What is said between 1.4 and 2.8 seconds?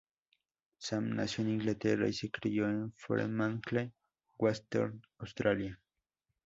en Inglaterra y se crio